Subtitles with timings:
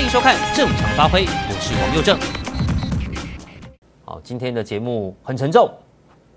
[0.00, 2.18] 欢迎收看《正常发挥》，我是王又正。
[4.02, 5.70] 好，今天的节目很沉重。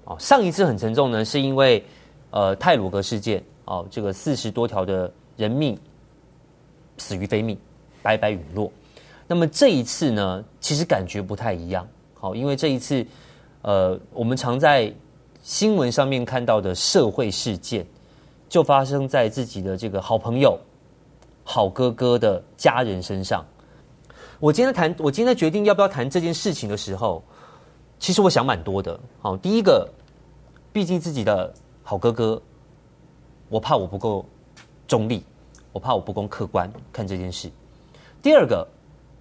[0.04, 1.82] 哦，上一次很沉重呢，是因为
[2.32, 5.80] 呃泰鲁阁事件哦，这个四十多条的人命
[6.98, 7.58] 死于非命，
[8.02, 8.70] 白白陨落。
[9.28, 11.88] 那么这一次呢，其实感觉不太一样。
[12.16, 13.04] 好，因为这一次
[13.62, 14.94] 呃，我们常在
[15.42, 17.88] 新闻上面看到的社会事件，
[18.50, 20.60] 就发生在自己的这个好朋友。
[21.46, 23.46] 好哥哥的家人身上，
[24.44, 27.24] 我今天谈，我今天决定要不要谈这件事情的时候，
[27.98, 29.00] 其实我想蛮多的。
[29.22, 29.90] 好，第一个，
[30.74, 32.42] 毕竟自己的好哥哥，
[33.48, 34.26] 我怕我不够
[34.86, 35.24] 中立，
[35.72, 37.50] 我怕我不够客观看这件事。
[38.22, 38.68] 第二个，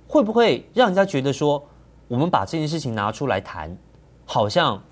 [0.09, 1.65] 会不会让人家觉得说，
[2.09, 3.79] 我们把这件事情拿出来谈，
[4.25, 4.83] 好像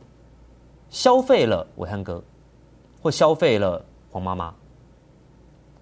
[0.91, 2.23] 消费了暐瀚哥，
[3.02, 4.55] 或消费了黄妈妈？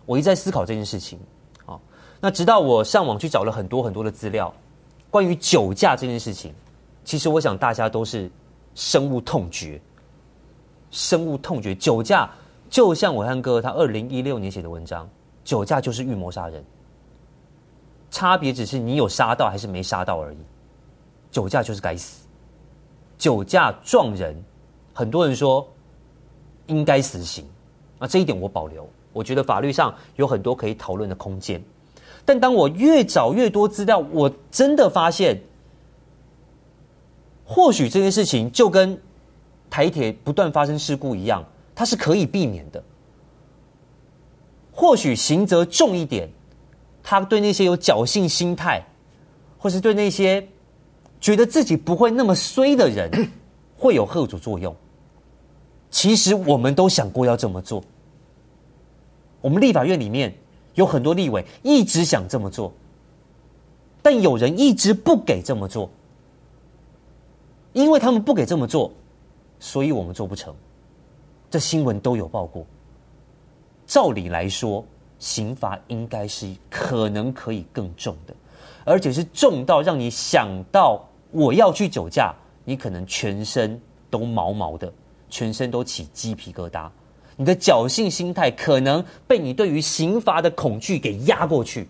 [0.07, 1.21] 我一再思考这件事情。
[2.21, 4.53] 那直到我上网去找了很多很多的资料，
[5.11, 6.53] 关于酒驾这件事情，
[7.05, 8.31] 其实我想大家都是
[8.75, 9.81] 深恶痛绝，
[10.91, 11.75] 深恶痛绝。
[11.75, 12.29] 酒驾
[12.69, 15.09] 就像我汉哥他二零一六年写的文章，
[15.45, 16.65] 酒驾就是预谋杀人，
[18.11, 20.39] 差别只是你有杀到还是没杀到而已。
[21.31, 22.27] 酒驾就是该死，
[23.17, 24.35] 酒驾撞人，
[24.93, 25.67] 很多人说
[26.67, 27.47] 应该死刑，
[27.99, 31.63] 那这一点我保留，我觉得法律上有很多可以讨论的空间。
[32.29, 35.41] 但当我越找越多资料，我真的发现，
[37.43, 39.01] 或许这件事情就跟
[39.71, 41.43] 台铁不断发生事故一样，
[41.75, 42.85] 它是可以避免的。
[44.71, 46.29] 或许刑责重一点，
[47.03, 48.85] 他对那些有侥幸心态，
[49.57, 50.47] 或是对那些
[51.23, 53.11] 觉得自己不会那么衰的人，
[53.79, 54.77] 会有吓阻作用。
[55.91, 57.83] 其实我们都想过要这么做，
[59.41, 60.35] 我们立法院里面。
[60.79, 62.73] 有很多立委一直想这么做，
[64.01, 65.91] 但有人一直不给这么做，
[67.73, 68.93] 因为他们不给这么做，
[69.59, 70.55] 所以我们做不成。
[71.51, 72.65] 这新闻都有报过。
[73.87, 74.85] 照理来说，
[75.19, 78.33] 刑罚应该是可能可以更重的，
[78.85, 82.33] 而且是重到让你想到我要去酒驾，
[82.65, 84.93] 你可能全身都毛毛的，
[85.29, 86.89] 全身都起鸡皮疙瘩。
[87.39, 91.89] 你的侥幸心态可能被你对于刑罚的恐惧给压过去，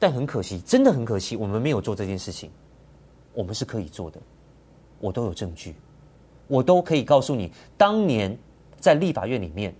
[0.00, 2.50] 但很可惜，真的很可惜，我们没有做这件事情。
[3.32, 4.18] 我们是可以做的，
[4.98, 5.76] 我都有证据，
[6.48, 8.36] 我都可以告诉你，当年
[8.80, 9.72] 在立法院里面，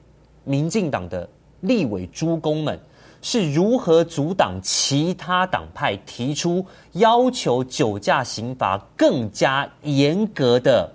[0.45, 1.29] 民进党的
[1.63, 2.79] 立委诸公们
[3.21, 10.89] 是如何阻挡其他党派提出要求酒驾刑罚更加严格的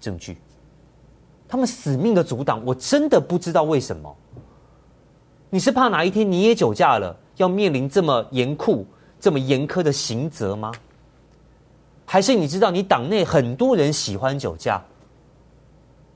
[0.00, 0.36] 证据。
[1.48, 4.14] 他们死命的阻挡，我真的不知道为什么。
[5.48, 8.84] 你是怕哪一天你也酒驾了，要面临这么严酷、
[9.20, 10.72] 这么严苛的刑责吗？
[12.04, 14.82] 还是你知道你党内很多人喜欢酒驾，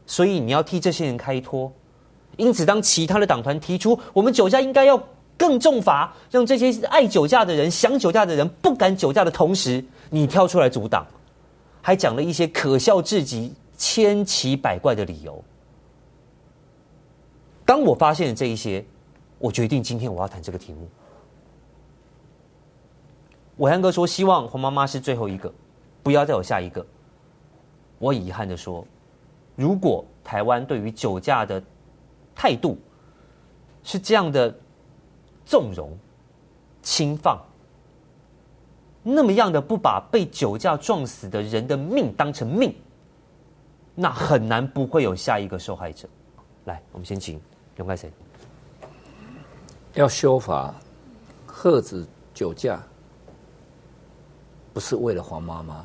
[0.07, 1.73] 所以你要替这些人开脱？
[2.37, 5.01] 因此，当其他的党团提出我们酒驾应该要
[5.37, 11.07] 更重罚，让这些爱酒驾的人、想酒驾的人不敢酒驾的同时，你跳出来阻挡，
[11.81, 13.53] 还讲了一些可笑至极。
[13.81, 15.43] 千奇百怪的理由。
[17.65, 18.85] 当我发现这一些，
[19.39, 20.87] 我决定今天我要谈这个题目。
[23.57, 25.51] 伟汉哥说，希望黄妈妈是最后一个，
[26.03, 26.87] 不要再有下一个。
[27.99, 28.87] 我遗憾的说，
[29.57, 31.63] 如果台湾对于酒驾的
[32.35, 32.77] 态度
[33.83, 34.55] 是这样的
[35.47, 35.97] 纵容、
[36.83, 37.41] 轻放，
[39.03, 42.75] 那么样的不把被酒驾撞死的人的命当成命。
[44.01, 46.09] 那很难不会有下一个受害者。
[46.65, 47.39] 来，我们先请
[47.77, 48.11] 勇盖谁？
[49.93, 50.75] 要修法，
[51.47, 52.83] 遏止酒驾，
[54.73, 55.85] 不是为了黄妈妈，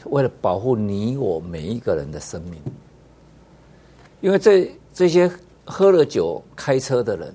[0.00, 2.62] 是为了保护你我每一个人的生命。
[4.20, 5.28] 因为这这些
[5.64, 7.34] 喝了酒开车的人，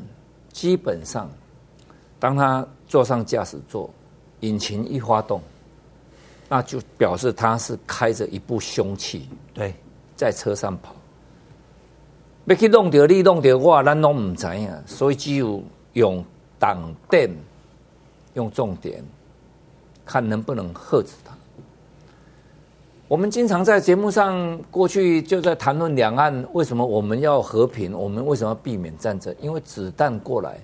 [0.53, 1.29] 基本上，
[2.17, 3.89] 当他坐上驾驶座，
[4.39, 5.41] 引擎一发动。
[6.53, 9.73] 那就表示他是开着一部凶器，对，
[10.15, 10.93] 在车上跑，
[12.45, 14.79] 要去弄掉你弄掉我，咱拢唔知呀。
[14.85, 15.63] 所以只有
[15.93, 16.23] 用
[16.59, 17.27] 挡电，
[18.35, 19.03] 用重点，
[20.05, 21.35] 看能不能遏制他。
[23.07, 29.35] 我们经常在节目上过去就在谈论两岸为什么我们要和平，我们为什么要避免战争？
[29.41, 30.59] 因为子弹过来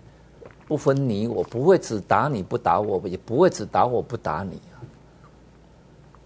[0.67, 4.61] 不分你我，不会只打你不打我，也不会只打我不打你。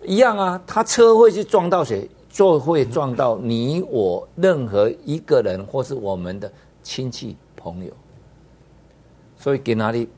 [0.06, 2.10] 一样啊，他车会去撞到谁？
[2.30, 6.52] 就会撞到你我任何一个人，或是我们的
[6.82, 7.94] 亲戚朋友。
[9.38, 10.10] 所以，给哪里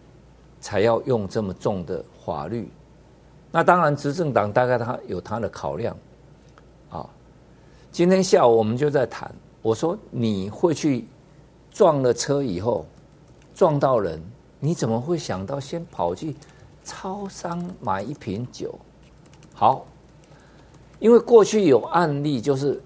[0.61, 2.71] 才要用这么重的法律。
[3.51, 5.97] 那当然，执政党大概他有他的考量。
[6.89, 7.05] 啊，
[7.91, 11.05] 今天下午我们就在谈，我说你会去
[11.71, 12.85] 撞了车以后
[13.53, 14.21] 撞到人，
[14.59, 16.33] 你怎么会想到先跑去
[16.83, 18.73] 超商买一瓶酒？
[19.57, 19.86] 好，
[21.00, 22.80] 因为过去有案例，就是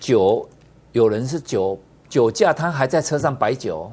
[0.00, 0.48] 酒
[0.92, 1.78] 有人是酒
[2.08, 3.92] 酒驾，他还在车上摆酒，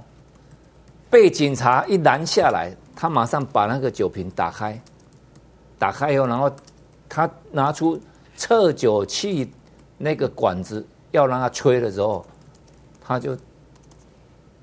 [1.10, 4.82] 被警察一拦下来，他马上把那个酒瓶打开。
[5.78, 6.50] 打开以后，然后
[7.10, 8.00] 他拿出
[8.38, 9.52] 测酒器
[9.98, 12.26] 那个管子，要让他吹的时候，
[13.04, 13.38] 他就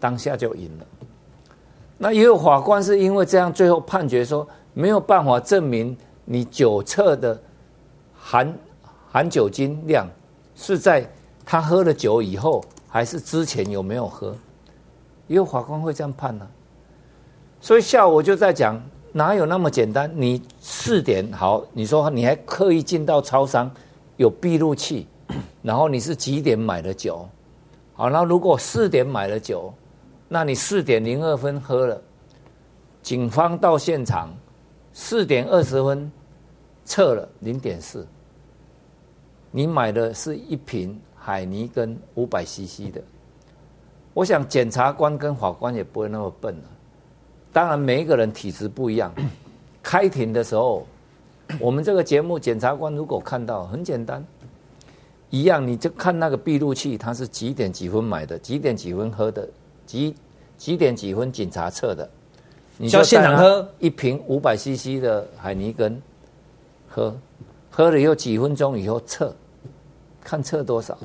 [0.00, 0.86] 当下就赢了。
[1.98, 7.40] 那也有法官是因为这样，最后判决说没有办法证明你酒测的
[8.14, 8.54] 含
[9.10, 10.06] 含酒精量
[10.54, 11.08] 是在
[11.44, 14.36] 他喝了酒以后，还是之前有没有喝？
[15.28, 16.46] 也有法官会这样判呢、
[17.60, 18.80] 所以下午我就在讲。
[19.14, 20.10] 哪有那么简单？
[20.14, 23.70] 你四点好，你说你还刻意进到超商，
[24.16, 25.06] 有闭路器，
[25.60, 27.28] 然后你是几点买的酒？
[27.92, 29.70] 好，那如果四点买了酒，
[30.28, 32.00] 那你四点零二分喝了，
[33.02, 34.34] 警方到现场
[34.92, 36.10] 四点二十分
[36.84, 38.06] 测了零点四，
[39.50, 43.02] 你买的是一瓶海尼根五百 CC 的，
[44.12, 46.64] 我想检察官跟法官也不会那么笨了。
[47.52, 49.12] 当然，每一个人体质不一样。
[49.82, 50.86] 开庭的时候，
[51.58, 54.24] 我们这个节目，检察官如果看到，很简单，
[55.28, 59.48] 一样，你就看那个闭路器，它是几点几分买的，几点几分喝的，
[59.84, 60.14] 几
[60.56, 62.08] 几点几分警察测的，
[62.78, 66.00] 你就现场喝一瓶五百 CC 的海尼根，
[66.88, 67.16] 喝，
[67.70, 69.34] 喝了以后几分钟以后测，
[70.22, 70.98] 看测多少，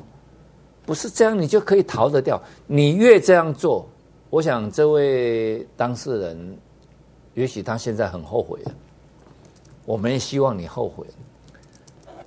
[0.84, 2.42] 不是这样，你就可以逃得掉。
[2.66, 3.88] 你越这样做。
[4.30, 6.58] 我想这位当事人，
[7.34, 8.60] 也许他现在很后悔。
[9.86, 11.06] 我们也希望你后悔，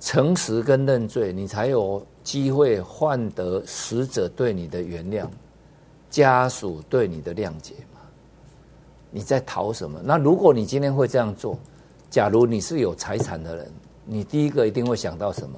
[0.00, 5.28] 诚实跟认罪，你才有机会换得死者对你的原谅，
[6.10, 7.91] 家属对你的谅解嘛。
[9.12, 10.00] 你在逃什么？
[10.02, 11.56] 那如果你今天会这样做，
[12.10, 13.70] 假如你是有财产的人，
[14.06, 15.56] 你第一个一定会想到什么？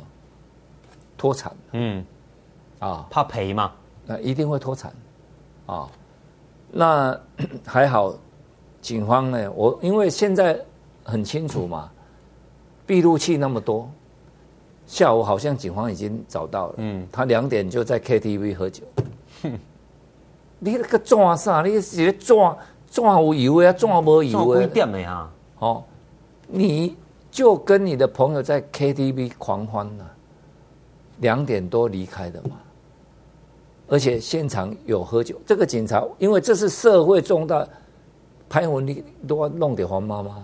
[1.17, 1.53] 脱产。
[1.73, 2.05] 嗯，
[2.81, 3.73] 啊，怕赔嘛？
[4.05, 4.93] 那一定会脱产，
[5.67, 5.89] 啊。
[6.77, 7.19] 那
[7.65, 8.13] 还好，
[8.83, 9.51] 警方呢？
[9.53, 10.61] 我因为现在
[11.05, 11.89] 很清楚嘛，
[12.85, 13.89] 闭路器那么多，
[14.87, 16.75] 下午好像警方已经找到了。
[16.79, 18.83] 嗯，他两点就在 KTV 喝酒。
[19.43, 19.59] 哼，
[20.59, 21.63] 你那个抓啥？
[21.63, 22.13] 你是
[22.95, 23.73] 装装有油啊？
[23.73, 24.61] 装无油啊？
[24.61, 25.29] 几点的啊？
[25.59, 25.83] 哦，
[26.47, 26.97] 你
[27.29, 30.11] 就跟你的朋友在 KTV 狂欢了，
[31.19, 32.51] 两点多离开的嘛。
[33.89, 37.67] 而且现场有喝酒，这个警察，因为这是社会重大，
[38.49, 40.37] 拍文你都要弄给黄妈妈，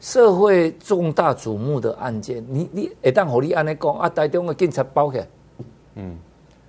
[0.00, 5.28] 社会重大瞩目的案件，你你一旦和你安尼讲啊，台中的警察包起来，
[5.94, 6.18] 嗯，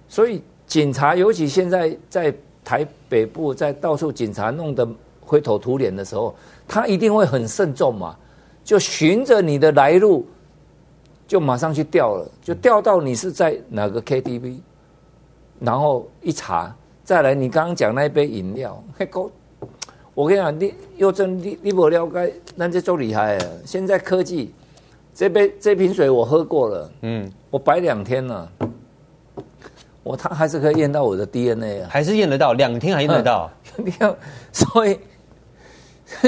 [0.07, 2.33] 所以警察尤其现在在
[2.63, 4.87] 台北部，在到处警察弄得
[5.21, 6.35] 灰头土脸的时候，
[6.67, 8.15] 他一定会很慎重嘛，
[8.63, 10.25] 就循着你的来路，
[11.27, 14.57] 就马上去调了，就调到你是在哪个 KTV。
[15.59, 16.73] 然后一查，
[17.03, 19.29] 再来你刚刚讲那一杯饮料， 嘿哥，
[20.13, 23.45] 我跟你讲，你又真你你不了解，那这多厉害啊！
[23.65, 24.53] 现在科技，
[25.13, 28.49] 这杯这瓶水我喝过了，嗯，我摆两天了，
[30.03, 34.15] 我他还是可以验到我的 DNA 啊，还是验得到，两天还验得到， 你看，
[34.51, 34.99] 所以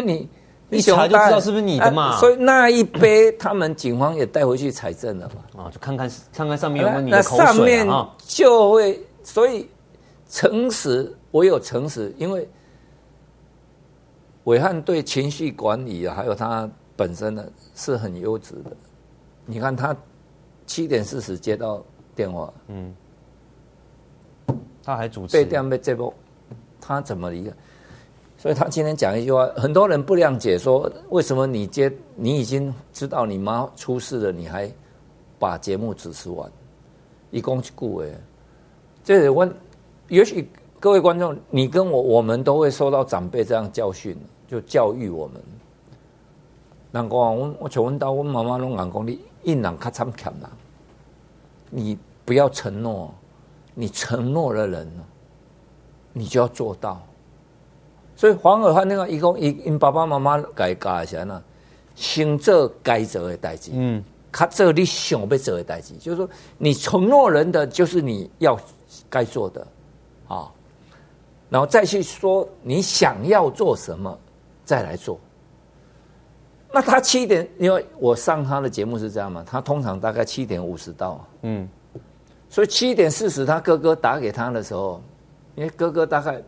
[0.04, 0.28] 你
[0.70, 7.88] 一查就知道是不是你的嘛，所以那一杯他们警方也带回去采证了嘛，啊，就看看看看上面有没有你的口水啊，那上面
[8.20, 9.00] 就会。
[9.24, 9.70] 所以，
[10.28, 12.50] 诚实，我有诚实，因为
[14.46, 18.72] 伟汉对情绪管理啊，还有他本身呢是很优质的。
[19.46, 19.96] 你看他
[20.66, 21.84] 七点四十接到
[22.16, 22.92] 电话，嗯，
[24.84, 26.14] 他还主持被电被这波，
[26.80, 27.54] 他怎么一个？
[28.38, 34.68] 所以他今天讲一句话，很多人不谅解，说为什么你接你已经知道你妈出事了，你还
[35.38, 36.52] 把节目主持完？
[37.30, 38.10] 一共去顾哎。
[39.04, 39.48] 这是我，
[40.08, 45.40] 也许各位观众，你跟我，我们都会受到长辈这样教训，就教育我们。
[46.92, 50.50] 难怪我我求问到我妈妈拢讲讲，你硬朗卡参强啦，
[51.70, 51.96] 你
[52.26, 53.14] 不要承诺，
[53.74, 54.92] 你承诺了人，
[56.14, 57.02] 你就要做到。
[58.16, 61.44] 所以黄尔汉那个一共因因爸爸妈妈该教些呢，
[61.96, 68.60] 先做该做的代志，嗯，他做你想要做的代志，就是说你承诺人的，就是你要。
[69.10, 69.66] 该做的，
[70.28, 70.52] 啊，
[71.50, 74.20] 然后再去说你想要做什么，
[74.66, 75.18] 再来做。
[76.74, 81.70] 那他七点，因为我上他的节目是这样嘛，他通常大概七点五十到，嗯，
[82.52, 85.02] 所以七点四十他哥哥打给他的时候，
[85.56, 86.44] 因为哥哥大概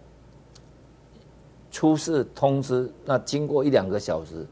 [1.72, 4.46] 出事通知，那经过一两个小时，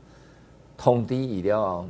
[0.78, 1.86] 通知已了，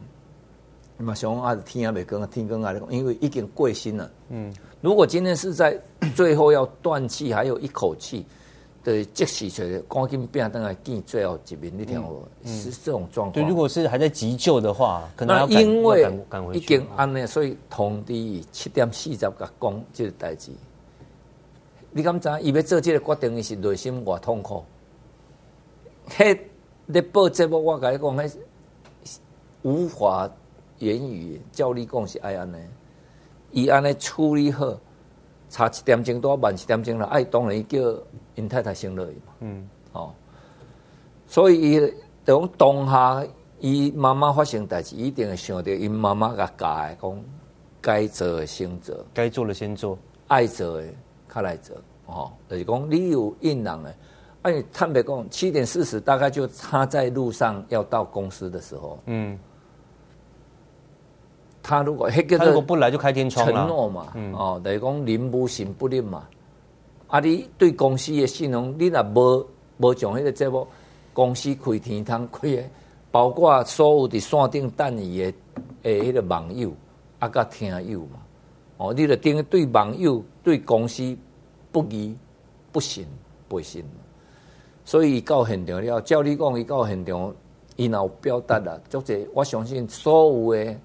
[0.97, 4.51] 嘛熊啊听啊没跟听跟啊，因为已经过心了，嗯，
[4.81, 5.79] 如果今天是在
[6.15, 8.25] 最后要断气，还有一口气。
[8.83, 13.33] 对，即时出来，赶紧变当来见最后一面，你听我，是这种状况。
[13.33, 16.21] 对，如果是还在急救的话，可能要赶因为。
[16.53, 20.51] 已经安呢，所以通知伊七点四十甲讲即个代志。
[21.91, 22.27] 你敢知？
[22.41, 24.63] 伊要做这个决定，伊是内心偌痛苦。
[26.09, 26.39] 迄
[26.87, 28.37] 咧报节目，我甲你讲，迄
[29.61, 30.27] 无法
[30.79, 31.39] 言语。
[31.51, 32.57] 照你讲是爱安呢，
[33.51, 34.75] 伊安尼处理好。
[35.51, 37.05] 差一点钟多，晚一点钟了。
[37.07, 37.77] 爱当然叫
[38.35, 39.33] 因太太先落去嘛。
[39.41, 40.13] 嗯，哦，
[41.27, 41.93] 所以伊
[42.23, 43.21] 等当下，
[43.59, 47.23] 伊妈妈发生代志，一定会想到因妈妈甲教的讲，
[47.81, 49.97] 该做的先做，该做的先做，
[50.29, 50.85] 爱做的
[51.27, 51.75] 较来做。
[52.05, 53.95] 哦，就是讲你有应人的，
[54.43, 58.97] 哎，坦白讲，七点四十大概就他在路上要到公司的时候。
[59.07, 59.37] 嗯。
[61.63, 66.27] 他如果他如果不来就开天窗承诺嘛，嗯、哦，等于讲人无信不立嘛。
[67.07, 70.67] 啊，你对公司的信用，你若无无从迄个节目
[71.13, 72.63] 公司开天窗开的，
[73.11, 75.33] 包括所有的线顶等伊的
[75.83, 76.71] 诶，迄个网友
[77.19, 78.19] 啊，甲听友嘛。
[78.77, 81.15] 哦，你著等于对网友对公司
[81.71, 82.15] 不义
[82.71, 83.05] 不信
[83.47, 83.85] 不信。
[84.83, 87.33] 所以到现场了，照你讲，伊到现场，
[87.75, 90.75] 伊若有表达啦，足者我相信所有的。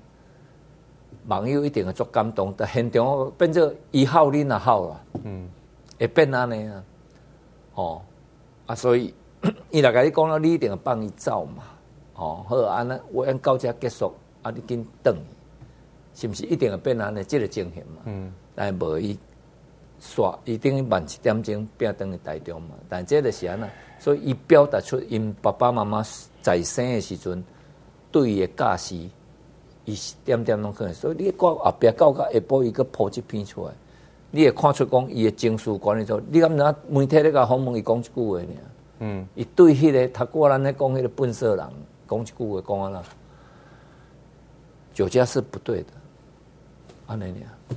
[1.27, 5.49] 网友一定会足感动，但现场变做伊好恁也好啦，嗯，
[5.99, 6.85] 会变安尼啊，
[7.75, 8.03] 哦，
[8.67, 9.13] 啊，所以
[9.71, 11.65] 伊若甲你讲了，你一定会帮伊走嘛，
[12.15, 15.17] 哦，好安尼，我按到遮结束，啊，你紧转，
[16.15, 17.25] 是毋是一定会变安尼？
[17.25, 19.19] 即个情形嘛，嗯，但无伊
[20.01, 23.65] 煞，伊等于晚一点钟变转去台中嘛，但系这个是安尼，
[23.99, 26.05] 所以伊表达出因爸爸妈妈
[26.41, 27.43] 在生的时阵
[28.13, 28.97] 对伊的驾驶。
[29.87, 33.73] 伊是点点拢可能，所以你讲后壁到个下晡伊个铺一片出来，
[34.33, 36.21] 你会看出讲伊的情绪管理做。
[36.29, 38.47] 你敢知媒体咧甲访问伊讲一句话尔？
[38.99, 41.67] 嗯，伊对迄个读过咱咧讲迄个笨色人
[42.09, 43.03] 讲一句话讲安啦，
[44.93, 45.89] 酒驾是不对的，
[47.07, 47.77] 安尼尔，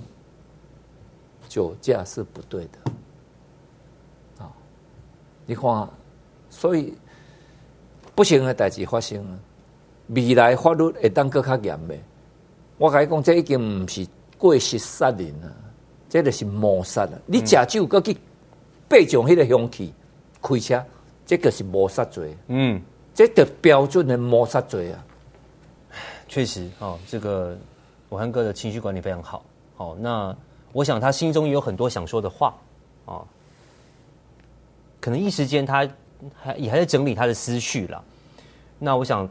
[1.47, 4.51] 酒驾是不对的，啊，
[5.45, 5.87] 你看，
[6.49, 6.93] 所以
[8.15, 9.39] 不幸的代志发生了。
[10.09, 11.95] 未来法律会当更较严的。
[12.77, 15.55] 我甲你讲，这已经唔是过失杀人了，
[16.07, 17.11] 这个是谋杀了。
[17.25, 18.15] 你食酒搁去
[18.87, 19.93] 背上迄个凶器
[20.41, 20.83] 开车，
[21.25, 22.35] 这个是谋杀罪。
[22.47, 22.81] 嗯，
[23.13, 25.05] 这个标准的谋杀罪啊。
[26.27, 27.57] 确实，哦，这个
[28.09, 29.43] 武汉哥的情绪管理非常好。
[29.77, 30.35] 哦，那
[30.71, 32.55] 我想他心中也有很多想说的话。
[33.05, 33.27] 哦，
[35.01, 35.87] 可能一时间他
[36.41, 38.03] 还也还在整理他的思绪了。
[38.79, 39.29] 那我想。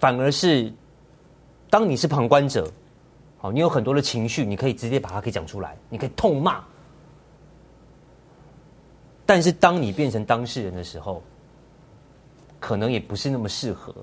[0.00, 0.72] 反而是，
[1.68, 2.68] 当你是旁观者，
[3.38, 6.64] 好，你有很多的情绪，你可以直接把它给讲出来，你可以痛骂。
[9.26, 11.22] 但是当你变成当事人的时候，
[12.58, 13.94] 可能也不是那么适合。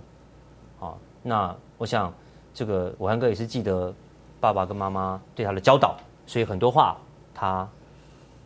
[0.80, 2.14] 好，那我想
[2.54, 3.94] 这个武汉哥也是记得
[4.40, 6.96] 爸爸跟妈妈对他的教导，所以很多话
[7.34, 7.68] 他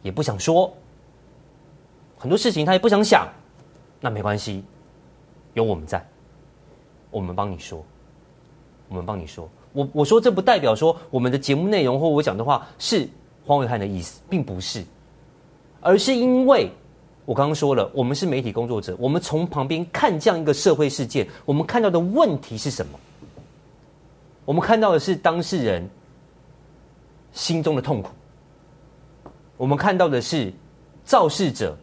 [0.01, 0.73] 也不想说，
[2.17, 3.27] 很多事情他也不想想，
[3.99, 4.63] 那没关系，
[5.53, 6.03] 有我们在。
[7.11, 7.85] 我们帮你说，
[8.89, 9.47] 我们帮你说。
[9.73, 13.07] 我我说这不代表说我们的节目内容或我讲的话是
[13.45, 14.83] 黄伟汉的意思，并不是，
[15.79, 16.69] 而是因为
[17.23, 22.99] 我刚刚说了，我们是媒体工作者，我们从旁边看这样一个社会事件，我们看到的问题是什么？
[24.43, 25.87] 我们看到的是当事人
[27.31, 28.09] 心中的痛苦，
[29.55, 30.51] 我们看到的是
[31.05, 31.77] 肇事者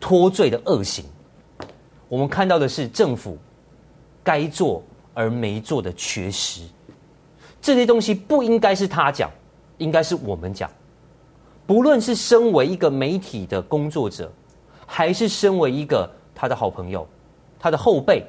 [0.00, 1.04] 脱罪的恶行，
[2.08, 3.36] 我们看到的是政府。
[4.24, 6.62] 该做而没做的缺失，
[7.62, 9.30] 这些东西不应该是他讲，
[9.78, 10.68] 应该是我们讲。
[11.66, 14.32] 不论是身为一个媒体的工作者，
[14.86, 17.06] 还是身为一个他的好朋友、
[17.58, 18.26] 他的后辈，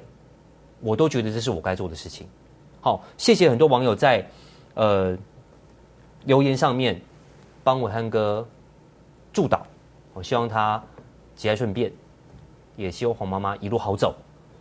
[0.80, 2.28] 我都觉得这是我该做的事情。
[2.82, 4.26] 好，谢谢很多网友在
[4.76, 5.18] 呃
[6.26, 7.02] 留言上面
[7.64, 8.48] 帮暐瀚哥
[9.34, 9.60] 祝祷，
[10.14, 10.82] 我希望他
[11.36, 11.92] 节哀顺变，
[12.76, 14.16] 也希望黄妈妈一路好走。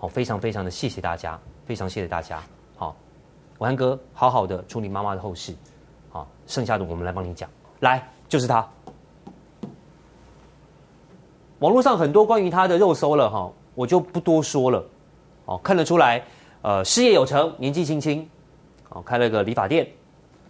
[0.08, 2.42] 非常非常的谢谢大家，非常谢谢大家。
[2.76, 2.94] 好，
[3.58, 5.54] 暐瀚哥，好好的处理妈妈的后事。
[6.10, 7.48] 好，剩下的我们来帮你讲。
[7.80, 8.66] 来，就是他。
[11.60, 14.84] 网络上很多关于他的肉搜了哈，我就不多说了。
[15.46, 16.22] 哦，看得出来，
[16.62, 18.28] 呃，事业有成，年纪轻轻，
[18.88, 19.86] 哦，开了个理发店，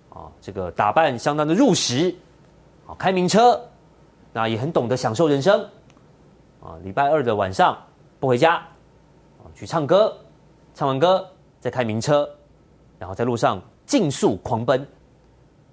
[0.08, 2.14] 啊，这个打扮相当的入时，
[2.86, 3.60] 啊，开名车，
[4.32, 5.60] 那也很懂得享受人生，
[6.62, 7.76] 啊，礼拜二的晚上
[8.18, 8.64] 不回家，
[9.54, 10.16] 去唱歌，
[10.74, 11.26] 唱完歌
[11.60, 12.28] 再开名车，
[12.98, 14.86] 然后在路上竞速狂奔，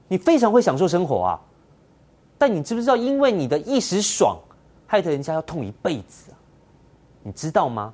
[0.08, 1.40] 你非常会享受生活啊，
[2.38, 4.38] 但你知不知道，因为你的一时爽，
[4.86, 6.38] 害得人家要痛一辈子啊，
[7.24, 7.94] 你知道吗？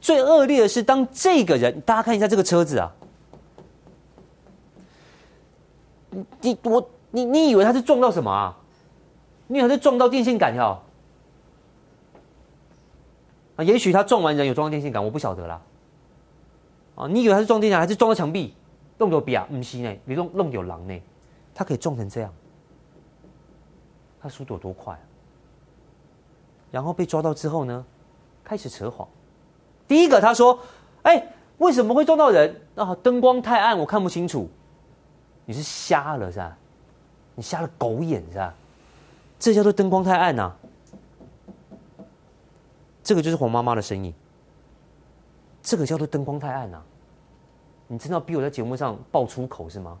[0.00, 2.92] 最恶劣的是，当这个人，大家看一下这个车子啊，
[6.40, 8.56] 你我你你以为他是撞到什么啊？
[9.46, 10.78] 你以为他是撞到电线杆呀？
[13.56, 15.60] 啊，也许他撞完人有撞到电线杆，我不晓得啦。
[16.96, 18.54] 啊，你以为他是撞电线杆，还是撞到墙壁？
[18.98, 21.00] 弄有比啊，唔是呢，你弄弄有狼呢，
[21.54, 22.32] 他可以撞成这样，
[24.20, 25.00] 他速度有多快啊？
[26.70, 27.84] 然后被抓到之后呢，
[28.42, 29.08] 开始扯谎。
[29.86, 30.58] 第一个，他说
[31.02, 32.60] ：“哎，为什么会撞到人？
[32.74, 34.48] 啊，灯光太暗，我看不清楚。
[35.44, 36.56] 你是瞎了是吧？
[37.34, 38.54] 你瞎了狗眼是吧？
[39.38, 40.56] 这叫做灯光太暗呐、啊。
[43.04, 44.12] 这个就是黄妈妈的声音。
[45.62, 46.84] 这个叫做灯光太暗呐、啊。
[47.86, 49.96] 你知道逼我在节目上爆粗口是吗？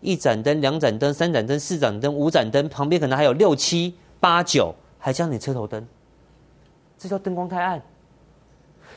[0.00, 5.86] 一盏灯、两盏灯、三盏灯、四盏灯、五盏灯，旁边可能还有六七八九，还加你车头灯，
[6.98, 7.80] 这叫灯光太暗。”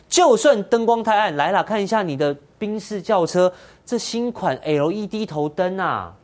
[0.10, 3.52] 就算灯光太暗，来了，看一下你的宾士轿车，
[3.86, 6.16] 这新款 LED 头灯啊，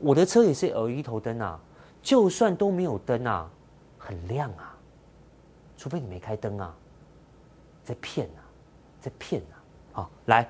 [0.00, 1.60] 我的车也是 LED 头灯啊，
[2.02, 3.48] 就算都没有灯啊，
[3.98, 4.71] 很亮啊，
[5.82, 6.72] 除非你没开灯啊，
[7.82, 8.38] 在骗啊，
[9.00, 9.58] 在骗啊，
[9.94, 10.48] 好，来，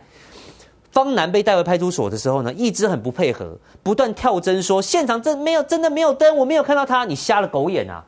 [0.91, 8.05] 方南被带回派出所的时候呢，一直很不配合，不断跳针说现场真没有，真的没有灯，我没有看到他，你瞎了狗眼啊，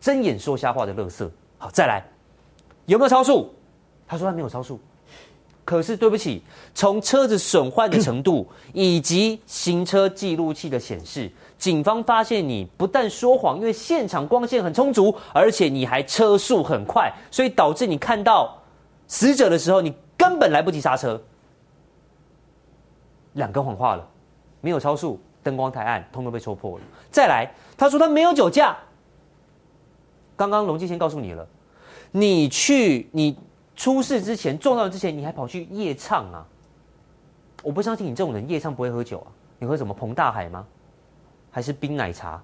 [0.00, 1.28] 睁眼说瞎话的乐色。
[1.58, 2.08] 好，再来，
[2.86, 3.52] 有没有超速？
[4.06, 4.78] 他说他没有超速，
[5.64, 6.40] 可是对不起，
[6.72, 11.28] 从车子损坏的程度以及行车记录器的显示，
[11.60, 18.58] 警方发现你不但说谎，因为现场光线很充足，而且你还车速很快，所以导致你看到
[19.06, 21.20] 死者的时候，你根本来不及刹车。
[23.34, 24.08] 两个谎话了，
[24.62, 26.84] 没有超速，灯光太暗，通通被戳破了。
[27.10, 28.74] 再来，他说他没有酒驾。
[30.34, 31.46] 刚刚龙继先告诉你了，
[32.10, 33.38] 你去你
[33.76, 36.46] 出事之前撞到之前，你还跑去夜唱啊？
[37.62, 39.28] 我不相信你这种人夜唱不会喝酒啊？
[39.58, 40.66] 你喝什么彭大海吗？
[41.50, 42.42] 还是冰奶茶、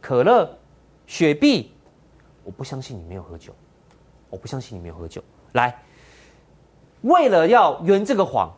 [0.00, 0.58] 可乐、
[1.06, 1.72] 雪碧？
[2.42, 3.54] 我不相信你没有喝酒，
[4.28, 5.22] 我不相信你没有喝酒。
[5.52, 5.80] 来，
[7.02, 8.52] 为了要圆这个谎，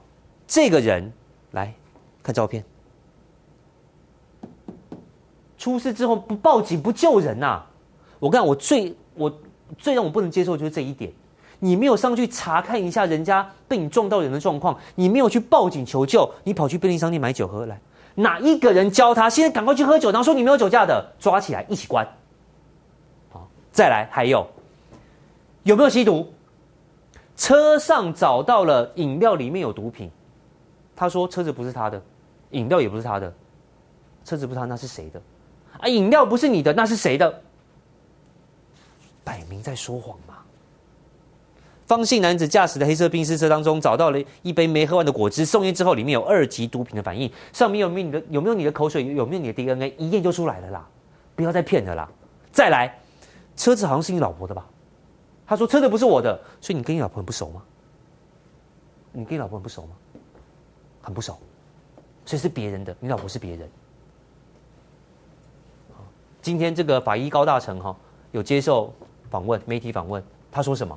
[0.46, 1.12] 这个人
[1.52, 1.72] 来
[2.22, 2.64] 看照片，
[5.56, 7.70] 出事之后不报警不救人呐、啊？
[8.18, 9.40] 我看我最我
[9.76, 11.12] 最让我不能接受就是这一点，
[11.58, 17.78] 你没有上去查看一下人家被你撞到人的状况，你没有去报警求救，你跑去便利商店买酒喝来，
[18.16, 19.30] 哪一个人教他？
[19.30, 22.04] 现在赶快去喝酒，然后说你没有酒驾的，抓起来一起关。
[23.30, 24.44] 好，再来还有
[25.62, 26.32] 有没有吸毒？
[27.36, 30.10] 车上找到了饮料里面有毒品，
[30.96, 32.02] 他说车子不是他的，
[32.50, 33.30] 饮料也不是他的，
[34.24, 35.20] 车子不是他，那是谁的？
[35.78, 37.42] 啊，饮料不是你的，那是谁的？
[39.22, 40.36] 摆明在说谎嘛！
[41.86, 50.86] 方姓男子驾驶的黑色宾士车当中找到了一杯没喝完的果汁，送验之后里面有二级毒品的反应，上面有没有你的有没有你的口水，有没有你的 DNA，一验就出来了啦！
[51.36, 52.10] 不要再骗了啦！
[52.50, 52.98] 再来，
[53.56, 54.66] 车子好像是你老婆的吧？
[55.46, 57.62] 他说车子不是我的，所以你跟你老婆很不熟吗？
[59.12, 59.90] 你跟你老婆很不熟吗？
[61.02, 61.38] 很不熟，
[62.24, 63.70] 所以是别人的，你老婆是别人。
[66.42, 67.96] 今天这个法医高大成哈
[68.32, 68.92] 有接受。
[69.28, 70.22] 访问媒体访问，
[70.52, 70.96] 他说什么？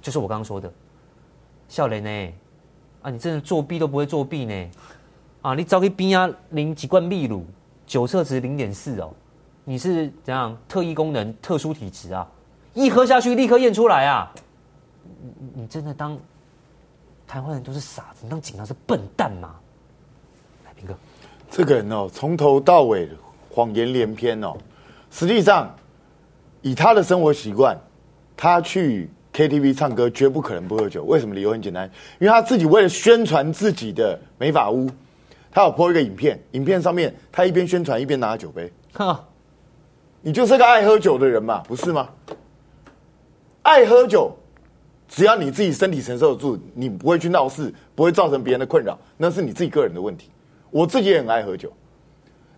[0.00, 0.72] 就是我刚刚说的，
[1.68, 2.32] 笑脸呢？
[3.02, 4.70] 啊，你真的作弊都不会作弊呢？
[5.42, 7.44] 啊，你早给边啊淋几罐秘鲁，
[7.86, 9.12] 酒测值零点四哦，
[9.64, 12.26] 你是怎样特异功能、特殊体质啊？
[12.74, 14.32] 一喝下去立刻验出来啊！
[15.38, 16.18] 你你真的当
[17.26, 18.20] 台湾人都是傻子？
[18.22, 19.54] 你当警察是笨蛋吗？
[20.64, 20.94] 来，平哥，
[21.50, 23.08] 这个人哦，从头到尾
[23.50, 24.56] 谎言连篇哦，
[25.10, 25.74] 实际上。
[26.62, 27.74] 以他的生活习惯，
[28.36, 29.08] 他去
[29.40, 31.02] KTV 唱歌绝不可能不喝酒。
[31.04, 31.34] 为什么？
[31.34, 34.90] 理由很简单，因为他自己为了宣传自己的美发屋，
[35.50, 38.70] 他有 po 一个影片，影片上面他一边宣传一边拿酒杯。
[38.92, 39.26] 哈，
[40.20, 42.10] 你就是个爱喝酒的人嘛，不是吗？
[43.62, 44.30] 爱喝酒，
[45.08, 50.28] 只要你自己身体承受得住，你不会去闹事，不会造成别人的困扰，那是你自己个人的问题。
[50.70, 51.72] 我自己也很爱喝酒，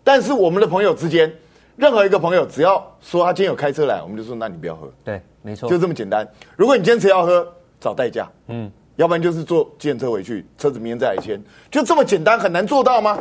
[0.03, 1.33] 但是我们的朋友之间。
[1.77, 4.93] 任何一个朋友只要说他今天有开车来，我们就说那你不要喝。
[5.03, 6.27] 对，没错，就这么简单。
[6.57, 7.47] 如果你坚持要喝，
[7.81, 13.19] 找代驾，嗯，要不然就是坐计程车回去，车子明天再来签，就这么简单，很难做到吗？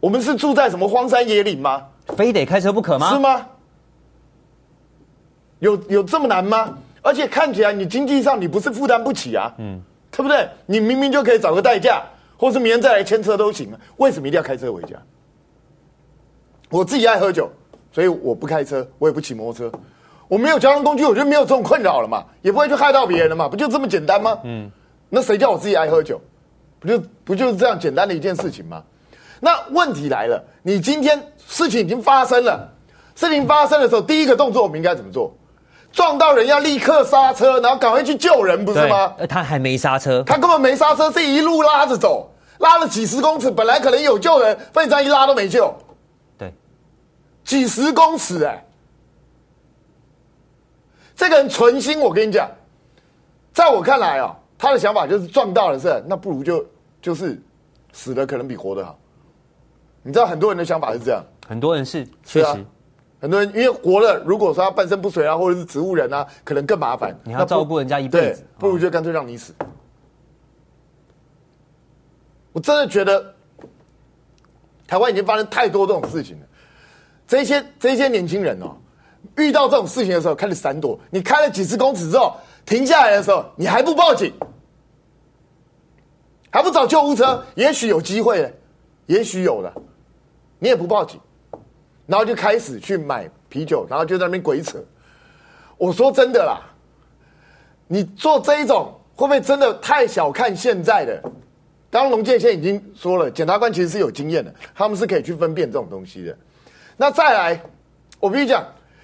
[0.00, 1.84] 我们是住在什么荒山野岭吗？
[2.16, 3.12] 非得开车不可吗？
[3.12, 3.46] 是吗？
[5.58, 6.78] 有有这么难吗？
[7.02, 10.48] 而且看起来你经济上你不是负担不起啊，嗯，对不对？
[10.66, 12.02] 你明明就可以找个代驾，
[12.36, 14.96] 或是明天再来牵车都行啊，为什么一定要开车回家？
[16.70, 17.50] 我自己爱喝酒，
[17.92, 19.78] 所以我不开车，我也不骑摩托车，
[20.28, 24.38] 我没有交通工具，我就没有这种困扰了嘛，也不会去害到别人了嘛，不就这么简单吗？
[24.44, 24.70] 嗯，
[25.08, 26.20] 那谁叫我自己爱喝酒？
[26.80, 28.82] 不就不就是这样简单的一件事情吗？
[29.40, 32.68] 那问题来了，你今天事情已经发生了，
[33.14, 35.34] 事情发生的时候，第一个动作我们应该怎么做？
[35.90, 39.14] 撞到人要立刻刹车，然后赶快去救人，不是吗？
[39.16, 45.74] 呃，他还没刹车，他根本没刹车，是一路拉着走，拉了几十公尺，本来可能有救人，被这样一拉都没救。
[47.48, 48.64] 对，几十公尺哎、欸，
[51.16, 52.50] 这个人存心，我跟你讲，
[53.54, 56.64] 在我看来啊、哦，他的想法就是撞到了是，那不如就
[57.00, 57.40] 就是
[57.92, 58.98] 死的可能比活的好。
[60.02, 62.66] 你知道很多人的想法是这样，很多人是是啊确实，
[63.20, 67.18] 很多人因为活了，如果说他半身不遂啊，或者是植物人啊，可能更麻烦。
[67.24, 69.52] 你要照顾人家一辈子，不如就干脆让你死。
[69.58, 69.66] 哦。
[72.52, 73.34] 我真的觉得，
[74.86, 76.46] 台湾已经发生太多这种事情了。
[77.28, 78.74] 这些这些年轻人哦，
[79.36, 80.98] 遇到这种事情的时候开始闪躲。
[81.10, 84.32] 你开了几十公尺之后停下来的时候，你还不报警，
[86.50, 88.50] 还不找救护车，也许有机会了，
[89.06, 89.70] 也许有了。
[90.58, 91.20] 你也不报警，
[92.06, 94.82] 然后就开始去买啤酒，然后就在那边鬼扯。
[95.76, 96.62] 我说真的啦，
[97.86, 101.22] 你做这一种会不会真的太小看现在的？
[101.90, 106.36] 刚刚龙介先已经说了，检察官其实是有经验的，他们是可以去分辨这种东西的。
[106.98, 107.62] 那再来，
[108.20, 108.62] 我必须讲，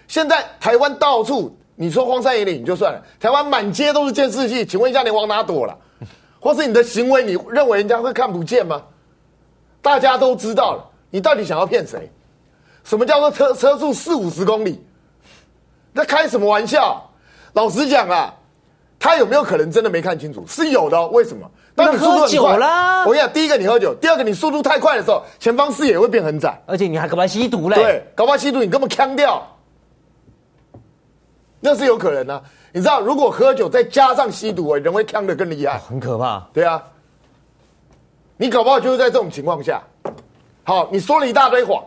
[0.08, 5.78] 现在台湾到处，你说荒山野岭就算了，台湾满街都是监视器，请问一下你往哪躲了？
[6.40, 8.82] 或是你的行为，你认为人家会看不见吗？
[9.80, 10.90] 大家都知道了。
[11.10, 12.10] 你到底想要骗谁？
[12.82, 14.84] 什么叫做车车速四五十公里？
[15.92, 17.08] 那开什么玩笑？
[17.52, 18.34] 老实讲啊，
[18.98, 20.44] 他有没有可能真的没看清楚？
[20.48, 21.08] 是有的哦。
[21.12, 21.48] 为什么？
[21.76, 27.74] 当你速度很快啦，我跟你讲，第一个你喝酒，第二个你速度太快的时候，前方视野会变很窄，而且你还搞不好吸毒嘞。
[27.76, 29.42] 对，搞不好吸毒，你根本呛掉，
[31.58, 32.42] 那是有可能的啊。
[32.72, 36.46] 你知道，如果喝酒再加上吸毒，人会呛的更厉害，很可怕。
[36.52, 36.82] 对啊，
[38.36, 39.82] 你搞不好就是在这种情况下。
[40.62, 41.82] 好，你说了一大堆谎，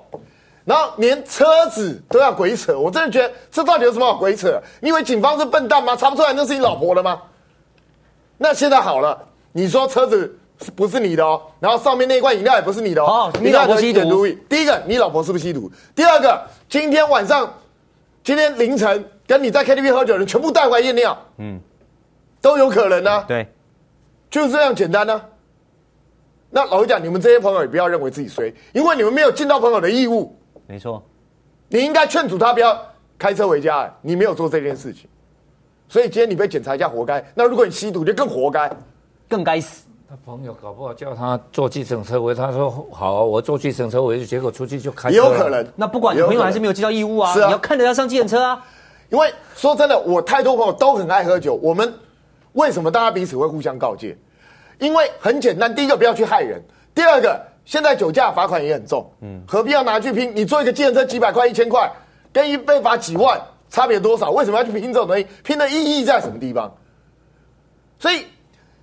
[0.65, 4.61] 然后连车子都要鬼扯，我真的觉得这到底有什么好鬼扯？
[4.81, 5.95] 你以为警方是笨蛋吗？
[5.95, 7.21] 查不出来那是你老婆的吗？
[8.37, 9.17] 那现在好了，
[9.51, 11.41] 你说车子是不是你的哦？
[11.59, 13.31] 然后上面那一罐饮料也不是你的哦？
[13.41, 14.27] 你老婆吸毒？
[14.49, 15.71] 第一个，你老婆是不是吸毒？
[15.95, 17.53] 第二个，今天晚上、
[18.23, 21.59] 今天凌晨跟你在 KTV 喝酒的人全部带回来验尿，嗯，
[22.41, 23.25] 都有可能呢、啊。
[23.27, 23.47] 对，
[24.29, 25.25] 就是这样简单呢、啊。
[26.49, 30.33] 那老实讲，你们这些朋友也不要认为自己衰，因为你们没有尽到朋友的义务。
[30.65, 31.03] 没错，
[31.67, 32.79] 你应该劝阻他不要
[33.19, 35.09] 开车回家，你没有做这件事情，
[35.89, 37.23] 所以今天你被检查一下，活该。
[37.35, 38.71] 那如果你吸毒，就更活该，
[39.27, 39.83] 更该死。
[40.09, 45.15] 他朋友搞不好叫他坐计程车回，他说好、啊，我坐计程车回去，结果出去就开车。
[45.15, 45.65] 也有可能。
[45.75, 48.65] 那不管你朋友还是没有尽到义务啊，是啊，你要看着他上计程车啊。
[49.09, 51.93] 因为说真的，我太多朋友都很爱喝酒，我们
[52.53, 54.17] 为什么大家彼此会互相告诫？
[54.79, 56.61] 因为很简单，第一个不要去害人，
[56.95, 60.33] 第二个现在酒驾罚款也很重，嗯，何必要拿去拼？
[60.33, 61.91] 你坐一个计程车几百块、一千块，
[62.31, 64.31] 跟一被罚几万，差别多少？
[64.31, 65.27] 为什么要去拼这种东西？
[65.43, 66.73] 拼的意义在什么地方？
[67.99, 68.25] 所以，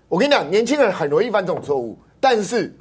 [0.09, 1.99] 我跟你讲，年轻人很容易犯这种错误。
[2.21, 2.75] 但是，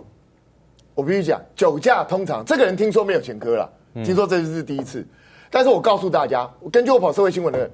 [0.96, 3.70] 我必须讲，酒驾通常这个人听说没有前科了，
[4.04, 5.06] 听说这是第一次。
[5.50, 7.70] 但是我告诉大家，我根据我跑社会新闻的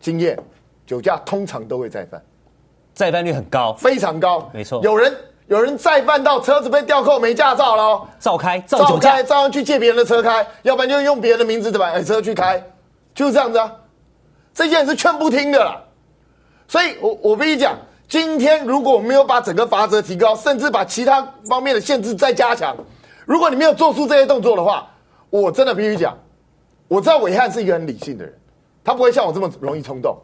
[0.00, 0.38] 经验，
[0.86, 2.22] 酒驾通常都会再犯。
[2.94, 4.82] 再犯率很高，非常高，没错。
[4.82, 5.16] 有人
[5.46, 12.62] 有人再犯到车子被吊扣，没驾照了，照开，照开，照样去借别人的车开，要不然就用别人的名字买车去开，
[13.14, 13.74] 就是这样子啊。
[14.52, 15.82] 这些人是劝不听的啦。
[16.68, 17.78] 所以我我必须讲，
[18.12, 22.76] 今天如果我没有把整个罚则提高，甚至把其他方面的限制再加强，
[23.24, 24.86] 如果你没有做出这些动作的话，
[25.30, 26.14] 我真的必须讲，
[26.88, 28.38] 我知道伟汉是一个很理性的人，
[28.84, 30.14] 他不会像我这么容易冲动。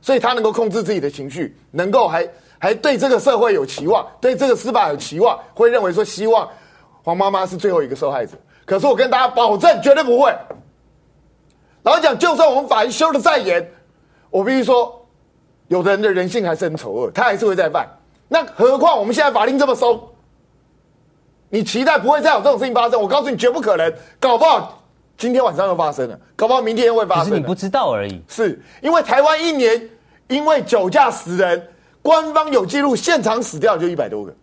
[0.00, 2.26] 所以他能够控制自己的情绪，能够还
[2.58, 6.48] 还对这个社会有期望，对这个司法有期望，会认为说希望
[7.02, 8.32] 黄妈妈是最后一个受害者。
[8.64, 10.34] 可是我跟大家保证，绝对不会。
[11.82, 13.70] 老实讲，就算我们法律修的再严，
[14.30, 15.05] 我必须说，
[15.68, 17.88] 有的人的人性还是很丑恶，他还是会再犯。
[18.28, 20.00] 那何况我们现在法令这么松，
[21.48, 23.00] 你期待不会再有这种事情发生？
[23.00, 23.92] 我告诉你，绝不可能。
[24.18, 24.82] 搞不好
[25.16, 27.24] 今天晚上又发生了，搞不好明天又会发生。
[27.26, 28.20] 只是你不知道而已。
[28.28, 29.88] 是因为台湾一年
[30.28, 31.68] 因为酒驾死人，
[32.02, 34.34] 官方有记录，现场死掉就一百多个，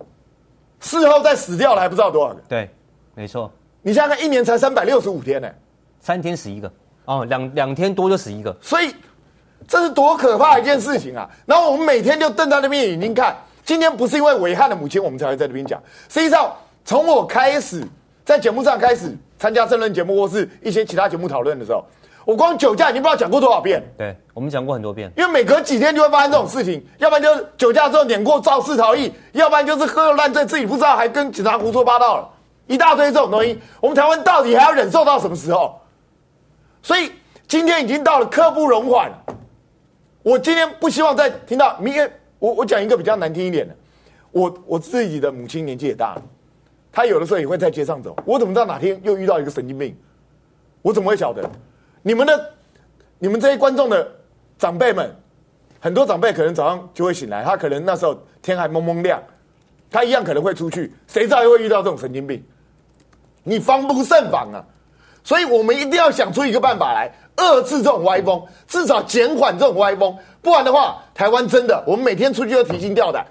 [0.79, 2.41] 事后再死掉了还不知道多少个。
[2.47, 2.69] 对，
[3.15, 3.51] 没错。
[3.81, 5.55] 你想想看，一年才三百六十五天呢、欸，
[5.99, 6.71] 三天死一个，
[7.05, 8.95] 哦，两两天多就死一个，所以
[9.67, 11.29] 这是多可怕的一件事情啊！
[11.45, 13.35] 然后我们每天就瞪在那边眼睛看。
[13.65, 15.81] 今天不是因为伟汉的母亲，我们才会在这边讲。
[16.09, 17.81] 实际上，从我开始
[18.25, 21.83] 在节目上开始参加政论节目或是一些其他节目讨论的时候，
[22.25, 23.81] 我光酒驾已经不知道讲过多少遍。
[23.97, 25.09] 对，我们讲过很多遍。
[25.15, 32.29] 因为每隔几天就会发生这种事情，嗯、要不然就是酒驾之后碾过肇事逃逸，要不然就是喝了烂醉自己不知道还跟警察胡说八道了，
[32.67, 33.57] 一大堆这种东西。
[33.79, 35.79] 我们台湾到底还要忍受到什么时候？
[36.81, 37.13] 所以
[37.47, 39.09] 今天已经到了刻不容缓。
[40.23, 42.11] 我今天不希望再听到明天。
[42.39, 43.73] 我我讲一个比较难听一点的，
[44.31, 46.21] 我我自己的母亲年纪也大了，
[46.91, 49.95] 她有的时候也会在街上走，我怎么知道哪天又遇到一个神经病？
[50.81, 51.49] 我怎么会晓得？
[52.01, 52.53] 你们的
[53.17, 54.05] 你们这些观众的
[54.57, 55.15] 长辈们，
[55.79, 59.23] 很多长辈可能早上就会醒来，他可能那时候天还蒙蒙亮，
[59.89, 62.43] 他一样可能会出去，谁知道又会遇到这种神经病？
[63.43, 64.59] 你防不胜防啊！
[65.23, 67.09] 所以我们一定要想出一个办法来。
[67.37, 73.25] 遏制这种歪风，至少减缓这种歪风，不然的话，台湾真的，我们每天出去都提心吊胆。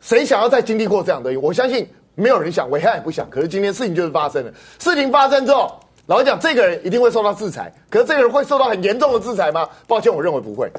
[0.00, 1.38] 谁想要再经历过这样的？
[1.40, 3.28] 我相信没有人想，暐瀚也不想。
[3.28, 4.52] 可是今天事情就是发生了。
[4.78, 7.72] 事情发生之后，老实讲，这个人一定会受到制裁。
[7.90, 9.68] 可是这个人会受到很严重的制裁吗？
[9.86, 10.70] 抱歉，我认为不会。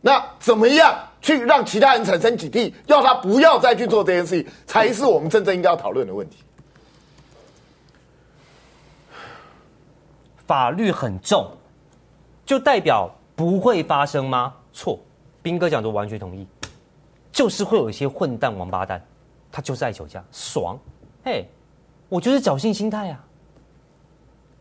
[0.00, 6.38] 那怎么样去让其他人产生警惕，要他不要再去做这件事情，才是我们真正应该要讨论的问题。
[10.52, 11.50] 法律很重，
[12.44, 14.52] 就代表不会发生吗？
[14.70, 15.00] 错，
[15.40, 16.46] 斌哥讲的完全同意，
[17.32, 19.02] 就是会有一些混蛋王八蛋，
[19.50, 20.78] 他就是爱酒驾，爽，
[21.24, 21.48] 嘿，
[22.10, 23.24] 我就是侥幸心态啊，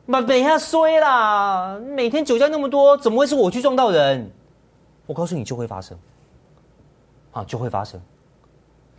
[0.06, 4.32] 妈，等一下衰啦，每天酒驾那么多，怎么会是我去撞到人？
[5.06, 5.99] 我告诉你，就会发生，
[7.34, 7.99] 啊，就会发生，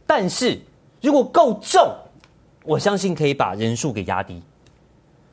[0.06, 0.60] 但是
[1.00, 1.90] 如果够重，
[2.64, 4.42] 我相信可以把人数给压低。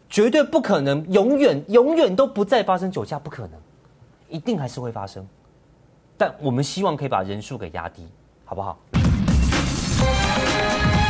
[0.09, 3.51] 绝对不可能，永远永远都不再发生酒驾，不可能，
[4.27, 5.25] 一定还是会发生。
[6.17, 8.07] 但我们希望可以把人数给压低，
[8.43, 8.77] 好不好？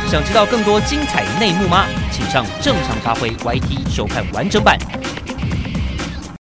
[0.06, 1.86] 想知道更多精彩内幕吗？
[2.12, 4.76] 请上正常发挥 YT 收看完整版。